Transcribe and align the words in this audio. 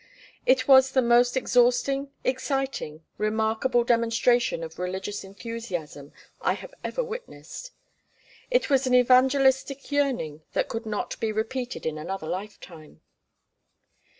It 0.47 0.67
was 0.67 0.93
the 0.93 1.01
most 1.03 1.37
exhausting, 1.37 2.11
exciting, 2.23 3.03
remarkable 3.19 3.83
demonstration 3.83 4.63
of 4.63 4.79
religious 4.79 5.23
enthusiasm 5.23 6.11
I 6.41 6.53
have 6.53 6.73
ever 6.83 7.03
witnessed. 7.03 7.69
It 8.49 8.67
was 8.67 8.87
an 8.87 8.95
evangelistic 8.95 9.91
yearning 9.91 10.41
that 10.53 10.69
could 10.69 10.87
not 10.87 11.19
be 11.19 11.31
repeated 11.31 11.85
in 11.85 11.99
another 11.99 12.25
life 12.25 12.59
time. 12.59 13.01